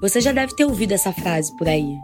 Você 0.00 0.18
já 0.18 0.32
deve 0.32 0.54
ter 0.54 0.64
ouvido 0.64 0.92
essa 0.92 1.12
frase 1.12 1.54
por 1.54 1.68
aí. 1.68 1.98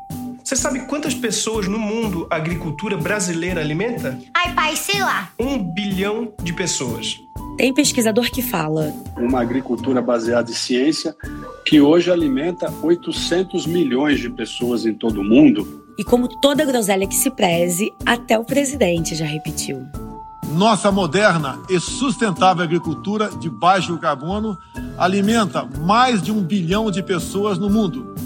Você 0.44 0.54
sabe 0.54 0.80
quantas 0.80 1.14
pessoas 1.14 1.66
no 1.66 1.78
mundo 1.78 2.26
a 2.30 2.36
agricultura 2.36 2.94
brasileira 2.94 3.62
alimenta? 3.62 4.18
Ai, 4.34 4.54
pai, 4.54 4.76
sei 4.76 5.00
lá. 5.00 5.30
Um 5.38 5.58
bilhão 5.58 6.30
de 6.42 6.52
pessoas. 6.52 7.18
Tem 7.56 7.72
pesquisador 7.72 8.30
que 8.30 8.42
fala. 8.42 8.92
Uma 9.16 9.40
agricultura 9.40 10.02
baseada 10.02 10.50
em 10.50 10.54
ciência 10.54 11.16
que 11.64 11.80
hoje 11.80 12.10
alimenta 12.10 12.70
800 12.82 13.66
milhões 13.66 14.20
de 14.20 14.28
pessoas 14.28 14.84
em 14.84 14.92
todo 14.92 15.22
o 15.22 15.24
mundo. 15.24 15.86
E 15.98 16.04
como 16.04 16.28
toda 16.28 16.66
groselha 16.66 17.06
que 17.06 17.14
se 17.14 17.30
preze, 17.30 17.90
até 18.04 18.38
o 18.38 18.44
presidente 18.44 19.14
já 19.14 19.24
repetiu. 19.24 19.86
Nossa 20.52 20.92
moderna 20.92 21.58
e 21.68 21.80
sustentável 21.80 22.62
agricultura 22.62 23.30
de 23.30 23.50
baixo 23.50 23.98
carbono 23.98 24.56
alimenta 24.98 25.64
mais 25.64 26.22
de 26.22 26.32
um 26.32 26.42
bilhão 26.42 26.90
de 26.90 27.02
pessoas 27.02 27.58
no 27.58 27.68
mundo 27.68 28.16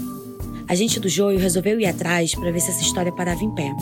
a 0.71 0.73
gente 0.73 1.01
do 1.01 1.09
Joio 1.09 1.37
resolveu 1.37 1.77
ir 1.81 1.85
atrás 1.85 2.33
para 2.33 2.49
ver 2.49 2.61
se 2.61 2.69
essa 2.69 2.81
história 2.81 3.11
parava 3.11 3.43
em 3.43 3.53
pé. 3.53 3.75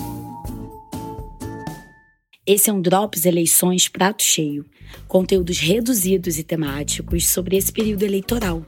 Esse 2.48 2.72
é 2.72 2.74
um 2.74 2.82
Drops 2.82 3.26
Eleições 3.26 3.88
Prato 3.88 4.24
Cheio, 4.24 4.66
conteúdos 5.08 5.60
reduzidos 5.60 6.40
e 6.40 6.44
temáticos 6.44 7.28
sobre 7.28 7.56
esse 7.58 7.72
período 7.72 8.02
eleitoral, 8.02 8.64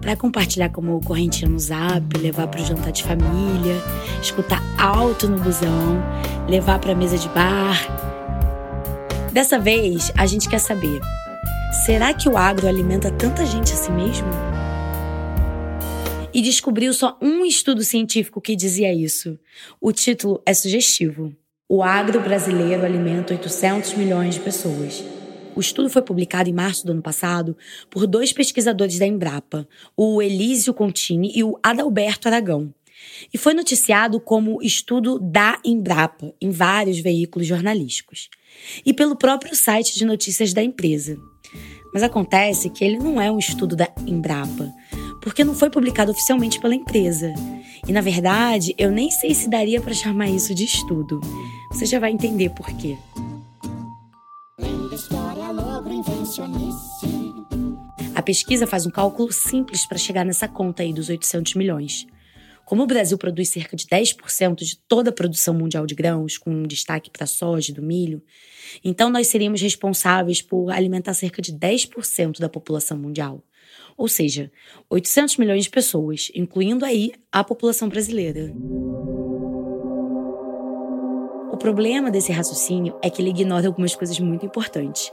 para 0.00 0.16
compartilhar 0.16 0.70
como 0.70 0.98
correntinha 1.02 1.50
no 1.50 1.58
zap, 1.58 2.16
levar 2.16 2.48
para 2.48 2.62
o 2.62 2.64
jantar 2.64 2.92
de 2.92 3.02
família, 3.02 3.76
escutar 4.22 4.62
alto 4.78 5.28
no 5.28 5.38
busão, 5.38 6.02
levar 6.48 6.78
para 6.78 6.92
a 6.92 6.96
mesa 6.96 7.18
de 7.18 7.28
bar. 7.28 7.76
Dessa 9.34 9.58
vez, 9.58 10.10
a 10.16 10.24
gente 10.24 10.48
quer 10.48 10.60
saber: 10.60 10.98
será 11.84 12.14
que 12.14 12.28
o 12.28 12.36
agro 12.36 12.66
alimenta 12.66 13.10
tanta 13.10 13.44
gente 13.44 13.72
assim 13.72 13.92
mesmo? 13.92 14.28
e 16.36 16.42
descobriu 16.42 16.92
só 16.92 17.16
um 17.22 17.46
estudo 17.46 17.82
científico 17.82 18.42
que 18.42 18.54
dizia 18.54 18.92
isso. 18.92 19.38
O 19.80 19.90
título 19.90 20.42
é 20.44 20.52
sugestivo. 20.52 21.34
O 21.66 21.82
agro 21.82 22.20
brasileiro 22.20 22.84
alimenta 22.84 23.32
800 23.32 23.94
milhões 23.94 24.34
de 24.34 24.40
pessoas. 24.42 25.02
O 25.54 25.60
estudo 25.60 25.88
foi 25.88 26.02
publicado 26.02 26.50
em 26.50 26.52
março 26.52 26.84
do 26.84 26.92
ano 26.92 27.00
passado 27.00 27.56
por 27.88 28.06
dois 28.06 28.34
pesquisadores 28.34 28.98
da 28.98 29.06
Embrapa, 29.06 29.66
o 29.96 30.20
Elísio 30.20 30.74
Contini 30.74 31.32
e 31.34 31.42
o 31.42 31.58
Adalberto 31.62 32.28
Aragão. 32.28 32.70
E 33.32 33.38
foi 33.38 33.54
noticiado 33.54 34.20
como 34.20 34.62
estudo 34.62 35.18
da 35.18 35.58
Embrapa 35.64 36.34
em 36.38 36.50
vários 36.50 36.98
veículos 36.98 37.46
jornalísticos 37.46 38.28
e 38.84 38.92
pelo 38.92 39.16
próprio 39.16 39.56
site 39.56 39.94
de 39.94 40.04
notícias 40.04 40.52
da 40.52 40.62
empresa. 40.62 41.16
Mas 41.96 42.02
acontece 42.02 42.68
que 42.68 42.84
ele 42.84 42.98
não 42.98 43.18
é 43.18 43.32
um 43.32 43.38
estudo 43.38 43.74
da 43.74 43.88
Embrapa 44.06 44.70
porque 45.22 45.42
não 45.42 45.54
foi 45.54 45.70
publicado 45.70 46.10
oficialmente 46.10 46.60
pela 46.60 46.74
empresa. 46.74 47.32
E 47.88 47.90
na 47.90 48.02
verdade, 48.02 48.74
eu 48.76 48.90
nem 48.90 49.10
sei 49.10 49.32
se 49.34 49.48
daria 49.48 49.80
para 49.80 49.94
chamar 49.94 50.28
isso 50.28 50.54
de 50.54 50.62
estudo. 50.62 51.22
Você 51.72 51.86
já 51.86 51.98
vai 51.98 52.12
entender 52.12 52.50
por 52.50 52.66
quê. 52.66 52.98
A 58.14 58.20
pesquisa 58.20 58.66
faz 58.66 58.84
um 58.84 58.90
cálculo 58.90 59.32
simples 59.32 59.86
para 59.86 59.96
chegar 59.96 60.26
nessa 60.26 60.46
conta 60.46 60.82
aí 60.82 60.92
dos 60.92 61.08
800 61.08 61.54
milhões. 61.54 62.06
Como 62.66 62.82
o 62.82 62.86
Brasil 62.86 63.16
produz 63.16 63.48
cerca 63.48 63.76
de 63.76 63.86
10% 63.86 64.56
de 64.56 64.76
toda 64.76 65.08
a 65.08 65.12
produção 65.12 65.54
mundial 65.54 65.86
de 65.86 65.94
grãos, 65.94 66.36
com 66.36 66.64
destaque 66.64 67.08
para 67.08 67.24
a 67.24 67.26
soja 67.26 67.70
e 67.70 67.74
do 67.74 67.80
milho, 67.80 68.20
então 68.84 69.08
nós 69.08 69.28
seríamos 69.28 69.62
responsáveis 69.62 70.42
por 70.42 70.70
alimentar 70.70 71.14
cerca 71.14 71.40
de 71.40 71.52
10% 71.52 72.40
da 72.40 72.48
população 72.48 72.98
mundial 72.98 73.42
ou 73.96 74.08
seja, 74.08 74.52
800 74.90 75.38
milhões 75.38 75.64
de 75.64 75.70
pessoas, 75.70 76.30
incluindo 76.34 76.84
aí 76.84 77.12
a 77.32 77.42
população 77.42 77.88
brasileira. 77.88 78.52
O 81.50 81.56
problema 81.56 82.10
desse 82.10 82.30
raciocínio 82.30 82.98
é 83.02 83.08
que 83.08 83.22
ele 83.22 83.30
ignora 83.30 83.66
algumas 83.66 83.96
coisas 83.96 84.20
muito 84.20 84.44
importantes, 84.44 85.10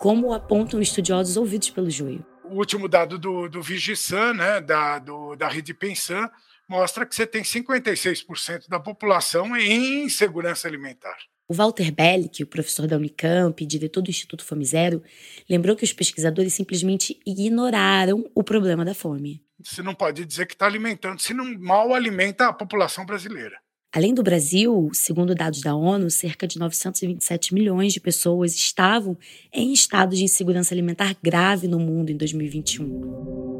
como 0.00 0.32
apontam 0.32 0.80
estudiosos 0.80 1.36
ouvidos 1.36 1.70
pelo 1.70 1.88
joio. 1.88 2.26
O 2.44 2.56
último 2.56 2.88
dado 2.88 3.18
do, 3.18 3.48
do 3.48 3.62
Vigisan, 3.62 4.34
né, 4.34 4.60
da, 4.60 4.98
do, 4.98 5.36
da 5.36 5.48
rede 5.48 5.72
Pensan, 5.72 6.28
mostra 6.68 7.06
que 7.06 7.14
você 7.14 7.26
tem 7.26 7.42
56% 7.42 8.68
da 8.68 8.80
população 8.80 9.56
em 9.56 10.04
insegurança 10.04 10.66
alimentar. 10.68 11.16
O 11.46 11.52
Walter 11.52 11.92
Bellick, 11.92 12.42
o 12.42 12.46
professor 12.46 12.86
da 12.86 12.96
Unicamp 12.96 13.62
e 13.62 13.66
diretor 13.66 14.00
do 14.00 14.08
Instituto 14.08 14.44
Fome 14.44 14.64
Zero, 14.64 15.02
lembrou 15.48 15.76
que 15.76 15.84
os 15.84 15.92
pesquisadores 15.92 16.54
simplesmente 16.54 17.20
ignoraram 17.26 18.30
o 18.34 18.42
problema 18.42 18.84
da 18.84 18.94
fome. 18.94 19.44
Você 19.62 19.82
não 19.82 19.94
pode 19.94 20.24
dizer 20.24 20.46
que 20.46 20.54
está 20.54 20.66
alimentando, 20.66 21.20
se 21.20 21.34
não 21.34 21.44
mal 21.58 21.92
alimenta 21.92 22.48
a 22.48 22.52
população 22.52 23.04
brasileira. 23.04 23.56
Além 23.94 24.12
do 24.12 24.24
Brasil, 24.24 24.90
segundo 24.92 25.34
dados 25.34 25.60
da 25.60 25.76
ONU, 25.76 26.10
cerca 26.10 26.48
de 26.48 26.58
927 26.58 27.54
milhões 27.54 27.92
de 27.92 28.00
pessoas 28.00 28.54
estavam 28.54 29.16
em 29.52 29.72
estado 29.72 30.16
de 30.16 30.24
insegurança 30.24 30.74
alimentar 30.74 31.14
grave 31.22 31.68
no 31.68 31.78
mundo 31.78 32.10
em 32.10 32.16
2021. 32.16 33.53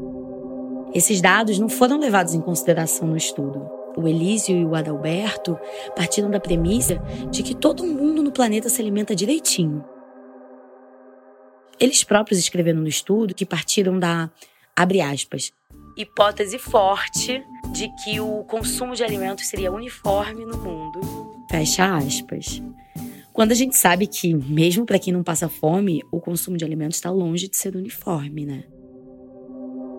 Esses 0.95 1.21
dados 1.21 1.59
não 1.59 1.69
foram 1.69 1.99
levados 1.99 2.33
em 2.33 2.41
consideração 2.41 3.07
no 3.07 3.17
estudo 3.17 3.85
o 3.97 4.07
Elísio 4.07 4.55
e 4.55 4.65
o 4.65 4.75
Adalberto 4.75 5.57
partiram 5.95 6.29
da 6.29 6.39
premissa 6.39 7.01
de 7.31 7.43
que 7.43 7.55
todo 7.55 7.85
mundo 7.85 8.21
no 8.21 8.31
planeta 8.31 8.69
se 8.69 8.81
alimenta 8.81 9.15
direitinho. 9.15 9.83
Eles 11.79 12.03
próprios 12.03 12.39
escreveram 12.39 12.81
no 12.81 12.87
estudo 12.87 13.33
que 13.33 13.45
partiram 13.45 13.99
da, 13.99 14.29
abre 14.75 15.01
aspas, 15.01 15.51
hipótese 15.97 16.57
forte 16.57 17.43
de 17.71 17.89
que 18.03 18.19
o 18.19 18.43
consumo 18.43 18.95
de 18.95 19.03
alimentos 19.03 19.47
seria 19.47 19.71
uniforme 19.71 20.45
no 20.45 20.57
mundo, 20.57 21.01
fecha 21.49 21.95
aspas. 21.95 22.61
Quando 23.33 23.51
a 23.51 23.55
gente 23.55 23.77
sabe 23.77 24.07
que, 24.07 24.33
mesmo 24.33 24.85
para 24.85 24.99
quem 24.99 25.11
não 25.11 25.21
passa 25.21 25.49
fome, 25.49 26.01
o 26.09 26.21
consumo 26.21 26.55
de 26.55 26.63
alimentos 26.63 26.95
está 26.95 27.09
longe 27.09 27.49
de 27.49 27.57
ser 27.57 27.75
uniforme, 27.75 28.45
né? 28.45 28.63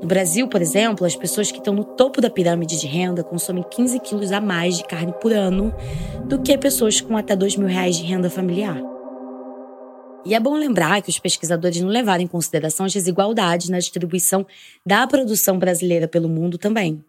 No 0.06 0.09
Brasil, 0.09 0.47
por 0.47 0.62
exemplo, 0.62 1.05
as 1.05 1.17
pessoas 1.17 1.50
que 1.50 1.59
estão 1.59 1.75
no 1.75 1.83
topo 1.83 2.21
da 2.21 2.31
pirâmide 2.31 2.78
de 2.78 2.87
renda 2.87 3.25
consomem 3.25 3.65
15 3.69 3.99
quilos 3.99 4.31
a 4.31 4.41
mais 4.41 4.77
de 4.77 4.84
carne 4.84 5.12
por 5.21 5.33
ano 5.33 5.75
do 6.28 6.41
que 6.41 6.56
pessoas 6.56 7.00
com 7.00 7.17
até 7.17 7.34
2 7.34 7.56
mil 7.56 7.67
reais 7.67 7.97
de 7.97 8.05
renda 8.05 8.31
familiar. 8.31 8.81
E 10.25 10.33
é 10.33 10.39
bom 10.39 10.55
lembrar 10.55 11.03
que 11.03 11.11
os 11.11 11.19
pesquisadores 11.19 11.81
não 11.81 11.89
levaram 11.89 12.22
em 12.22 12.28
consideração 12.28 12.87
as 12.87 12.93
desigualdades 12.93 13.69
na 13.69 13.81
distribuição 13.81 14.47
da 14.87 15.05
produção 15.09 15.59
brasileira 15.59 16.06
pelo 16.06 16.28
mundo 16.28 16.56
também. 16.56 17.05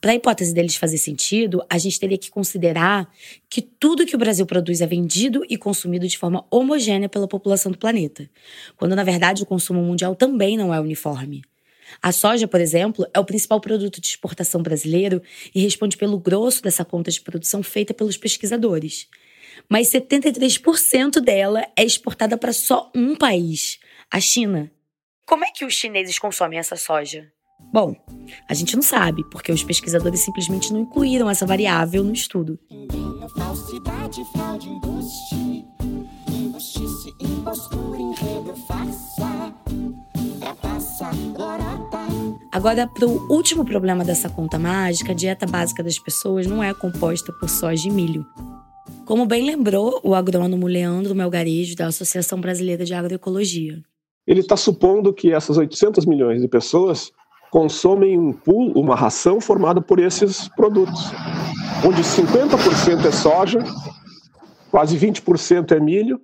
Para 0.00 0.12
a 0.12 0.14
hipótese 0.14 0.54
deles 0.54 0.76
fazer 0.76 0.98
sentido, 0.98 1.64
a 1.68 1.78
gente 1.78 1.98
teria 1.98 2.16
que 2.16 2.30
considerar 2.30 3.10
que 3.50 3.60
tudo 3.60 4.06
que 4.06 4.14
o 4.14 4.18
Brasil 4.20 4.46
produz 4.46 4.80
é 4.80 4.86
vendido 4.86 5.44
e 5.50 5.56
consumido 5.58 6.06
de 6.06 6.16
forma 6.16 6.46
homogênea 6.48 7.08
pela 7.08 7.26
população 7.26 7.72
do 7.72 7.78
planeta, 7.78 8.30
quando 8.76 8.94
na 8.94 9.02
verdade 9.02 9.42
o 9.42 9.46
consumo 9.46 9.82
mundial 9.82 10.14
também 10.14 10.56
não 10.56 10.72
é 10.72 10.78
uniforme. 10.78 11.42
A 12.02 12.12
soja, 12.12 12.46
por 12.48 12.60
exemplo, 12.60 13.06
é 13.12 13.20
o 13.20 13.24
principal 13.24 13.60
produto 13.60 14.00
de 14.00 14.06
exportação 14.06 14.62
brasileiro 14.62 15.22
e 15.54 15.60
responde 15.60 15.96
pelo 15.96 16.18
grosso 16.18 16.62
dessa 16.62 16.84
conta 16.84 17.10
de 17.10 17.20
produção 17.20 17.62
feita 17.62 17.94
pelos 17.94 18.16
pesquisadores. 18.16 19.08
Mas 19.68 19.90
73% 19.90 21.20
dela 21.20 21.66
é 21.76 21.84
exportada 21.84 22.36
para 22.36 22.52
só 22.52 22.90
um 22.94 23.16
país, 23.16 23.78
a 24.10 24.20
China. 24.20 24.70
Como 25.26 25.44
é 25.44 25.50
que 25.50 25.64
os 25.64 25.74
chineses 25.74 26.18
consomem 26.18 26.58
essa 26.58 26.76
soja? 26.76 27.32
Bom, 27.72 27.96
a 28.48 28.54
gente 28.54 28.76
não 28.76 28.82
sabe, 28.82 29.24
porque 29.30 29.50
os 29.50 29.64
pesquisadores 29.64 30.20
simplesmente 30.20 30.72
não 30.72 30.80
incluíram 30.80 31.28
essa 31.28 31.46
variável 31.46 32.04
no 32.04 32.12
estudo. 32.12 32.58
Falsidade, 33.36 34.22
Agora, 42.56 42.86
para 42.86 43.06
o 43.06 43.30
último 43.30 43.66
problema 43.66 44.02
dessa 44.02 44.30
conta 44.30 44.58
mágica, 44.58 45.12
a 45.12 45.14
dieta 45.14 45.44
básica 45.44 45.82
das 45.82 45.98
pessoas 45.98 46.46
não 46.46 46.64
é 46.64 46.72
composta 46.72 47.30
por 47.30 47.50
soja 47.50 47.86
e 47.86 47.90
milho. 47.90 48.24
Como 49.04 49.26
bem 49.26 49.44
lembrou 49.44 50.00
o 50.02 50.14
agrônomo 50.14 50.66
Leandro 50.66 51.14
Melgarejo, 51.14 51.76
da 51.76 51.88
Associação 51.88 52.40
Brasileira 52.40 52.82
de 52.82 52.94
Agroecologia. 52.94 53.82
Ele 54.26 54.40
está 54.40 54.56
supondo 54.56 55.12
que 55.12 55.34
essas 55.34 55.58
800 55.58 56.06
milhões 56.06 56.40
de 56.40 56.48
pessoas 56.48 57.12
consomem 57.50 58.18
um 58.18 58.32
pool, 58.32 58.72
uma 58.72 58.96
ração 58.96 59.38
formada 59.38 59.82
por 59.82 59.98
esses 59.98 60.48
produtos, 60.48 61.12
onde 61.84 62.00
50% 62.00 63.04
é 63.04 63.12
soja, 63.12 63.58
quase 64.70 64.96
20% 64.96 65.72
é 65.72 65.78
milho 65.78 66.18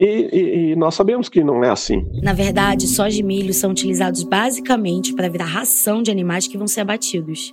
e, 0.00 0.06
e, 0.06 0.72
e, 0.72 0.76
nós 0.76 0.94
sabemos 0.94 1.28
que 1.28 1.42
não 1.42 1.64
é 1.64 1.70
assim. 1.70 2.06
Na 2.22 2.32
verdade, 2.32 2.86
soja 2.86 3.18
e 3.18 3.22
milho 3.22 3.52
são 3.52 3.72
utilizados 3.72 4.22
basicamente 4.22 5.12
para 5.12 5.28
virar 5.28 5.46
ração 5.46 6.02
de 6.02 6.10
animais 6.10 6.46
que 6.46 6.56
vão 6.56 6.68
ser 6.68 6.82
abatidos. 6.82 7.52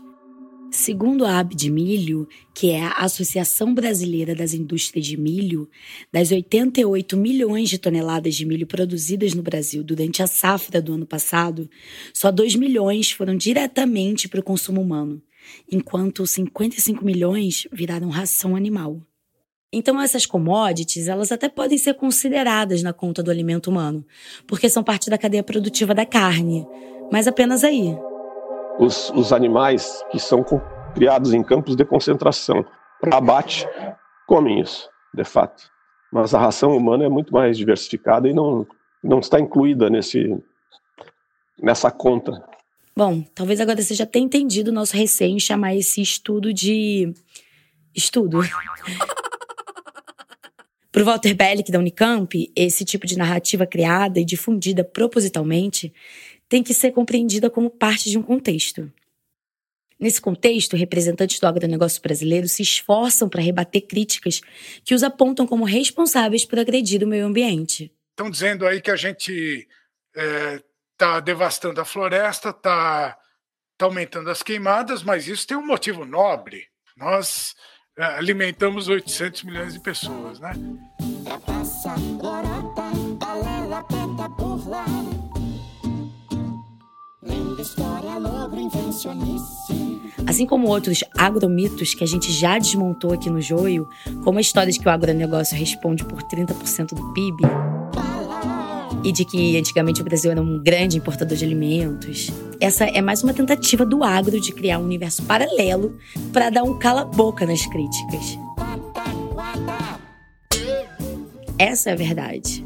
Segundo 0.72 1.26
a 1.26 1.40
Abdmilho, 1.40 2.28
que 2.54 2.72
é 2.72 2.84
a 2.84 3.06
Associação 3.06 3.74
Brasileira 3.74 4.36
das 4.36 4.54
Indústrias 4.54 5.06
de 5.06 5.16
Milho, 5.16 5.70
das 6.12 6.32
88 6.32 7.16
milhões 7.16 7.70
de 7.70 7.78
toneladas 7.78 8.36
de 8.36 8.46
milho 8.46 8.68
produzidas 8.68 9.34
no 9.34 9.42
Brasil 9.42 9.84
durante 9.84 10.22
a 10.22 10.28
safra 10.28 10.82
do 10.82 10.94
ano 10.94 11.06
passado, 11.06 11.70
só 12.14 12.30
2 12.30 12.56
milhões 12.56 13.10
foram 13.10 13.38
diretamente 13.38 14.28
para 14.28 14.42
o 14.42 14.44
consumo 14.44 14.82
humano, 14.82 15.22
enquanto 15.72 16.28
55 16.28 17.06
milhões 17.06 17.68
viraram 17.72 18.10
ração 18.10 18.56
animal. 18.56 19.02
Então 19.72 20.02
essas 20.02 20.26
commodities, 20.26 21.08
elas 21.08 21.32
até 21.32 21.50
podem 21.50 21.78
ser 21.78 21.96
consideradas 21.96 22.82
na 22.82 22.94
conta 22.94 23.22
do 23.22 23.32
alimento 23.32 23.70
humano, 23.70 24.06
porque 24.48 24.70
são 24.70 24.84
parte 24.84 25.10
da 25.10 25.18
cadeia 25.18 25.44
produtiva 25.44 25.94
da 25.94 26.06
carne, 26.06 26.66
mas 27.12 27.28
apenas 27.28 27.64
aí, 27.64 27.98
os, 28.80 29.10
os 29.12 29.32
animais 29.32 30.04
que 30.12 30.20
são 30.20 30.44
criados 30.94 31.34
em 31.34 31.44
campos 31.44 31.76
de 31.76 31.86
concentração 31.86 32.66
para 33.00 33.18
abate 33.18 33.68
comem 34.28 34.60
isso, 34.62 34.90
de 35.14 35.24
fato. 35.24 35.70
Mas 36.12 36.34
a 36.34 36.40
ração 36.40 36.76
humana 36.76 37.06
é 37.06 37.10
muito 37.10 37.34
mais 37.34 37.58
diversificada 37.58 38.28
e 38.28 38.34
não, 38.34 38.66
não 39.04 39.20
está 39.20 39.40
incluída 39.40 39.90
nesse, 39.90 40.38
nessa 41.62 41.92
conta. 41.92 42.44
Bom, 42.96 43.24
talvez 43.34 43.60
agora 43.60 43.82
você 43.82 43.94
já 43.94 44.06
tenha 44.06 44.26
entendido 44.26 44.72
o 44.72 44.74
nosso 44.74 44.96
receio 44.96 45.36
em 45.36 45.40
chamar 45.40 45.76
esse 45.76 46.02
estudo 46.02 46.54
de. 46.54 47.14
estudo. 47.94 48.40
Para 50.96 51.02
o 51.02 51.06
Walter 51.08 51.34
Bellick 51.34 51.74
da 51.74 51.78
Unicamp, 51.78 52.50
esse 52.56 52.86
tipo 52.86 53.06
de 53.06 53.18
narrativa 53.18 53.68
criada 53.68 54.18
e 54.18 54.24
difundida 54.24 54.82
propositalmente 54.82 55.94
tem 56.48 56.64
que 56.64 56.74
ser 56.74 56.94
compreendida 56.94 57.50
como 57.50 57.70
parte 57.70 58.10
de 58.10 58.18
um 58.18 58.24
contexto. 58.24 58.90
Nesse 60.00 60.22
contexto, 60.22 60.78
representantes 60.78 61.38
do 61.38 61.48
agronegócio 61.48 62.02
brasileiro 62.02 62.48
se 62.48 62.62
esforçam 62.62 63.28
para 63.28 63.42
rebater 63.42 63.82
críticas 63.82 64.40
que 64.86 64.96
os 64.96 65.04
apontam 65.04 65.46
como 65.46 65.66
responsáveis 65.66 66.46
por 66.46 66.60
agredir 66.60 67.04
o 67.04 67.08
meio 67.08 67.26
ambiente. 67.26 67.92
Estão 68.12 68.32
dizendo 68.32 68.66
aí 68.66 68.80
que 68.80 68.90
a 68.90 68.96
gente 68.96 69.68
está 70.16 70.24
é, 70.24 70.64
tá 70.96 71.20
devastando 71.20 71.82
a 71.82 71.84
floresta, 71.84 72.52
está 72.52 73.20
tá 73.78 73.86
aumentando 73.86 74.30
as 74.30 74.42
queimadas, 74.42 75.04
mas 75.04 75.28
isso 75.28 75.46
tem 75.46 75.58
um 75.58 75.68
motivo 75.68 76.06
nobre. 76.06 76.70
Nós 76.96 77.54
alimentamos 77.98 78.88
800 78.88 79.44
milhões 79.44 79.74
de 79.74 79.80
pessoas, 79.80 80.40
né? 80.40 80.54
Assim 90.28 90.46
como 90.46 90.68
outros 90.68 91.04
agromitos 91.18 91.94
que 91.94 92.04
a 92.04 92.08
gente 92.08 92.32
já 92.32 92.58
desmontou 92.58 93.14
aqui 93.14 93.30
no 93.30 93.42
Joio, 93.42 93.88
como 94.24 94.40
a 94.40 94.42
história 94.42 94.72
de 94.72 94.80
que 94.80 94.88
o 94.88 94.92
agronegócio 94.92 95.58
responde 95.58 96.04
por 96.04 96.22
30% 96.24 96.94
do 96.94 97.14
PIB, 97.14 97.44
e 99.04 99.12
de 99.12 99.24
que 99.24 99.58
antigamente 99.58 100.02
o 100.02 100.04
Brasil 100.04 100.32
era 100.32 100.42
um 100.42 100.62
grande 100.62 100.98
importador 100.98 101.38
de 101.38 101.46
alimentos. 101.46 102.32
Essa 102.60 102.86
é 102.86 103.02
mais 103.02 103.22
uma 103.24 103.34
tentativa 103.34 103.86
do 103.86 104.04
agro 104.04 104.40
de 104.40 104.54
criar 104.54 104.80
um 104.80 104.84
universo 104.84 105.24
paralelo 105.24 105.98
para 106.32 106.50
dar 106.50 106.64
um 106.64 106.80
cala-boca 106.80 107.46
nas 107.46 107.66
críticas. 107.66 108.38
Essa 111.58 111.90
é 111.90 111.94
a 111.94 111.96
verdade. 111.96 112.66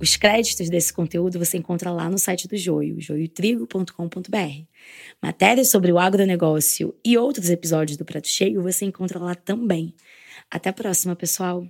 Os 0.00 0.16
créditos 0.16 0.70
desse 0.70 0.92
conteúdo 0.92 1.38
você 1.38 1.58
encontra 1.58 1.90
lá 1.90 2.08
no 2.08 2.18
site 2.18 2.48
do 2.48 2.56
Joio, 2.56 3.00
joiotrigo.com.br. 3.00 4.64
Matérias 5.22 5.68
sobre 5.68 5.92
o 5.92 5.98
agronegócio 5.98 6.94
e 7.04 7.18
outros 7.18 7.50
episódios 7.50 7.98
do 7.98 8.04
Prato 8.04 8.26
Cheio 8.26 8.62
você 8.62 8.86
encontra 8.86 9.18
lá 9.18 9.34
também. 9.34 9.94
Até 10.48 10.70
a 10.70 10.72
próxima, 10.72 11.16
pessoal! 11.16 11.66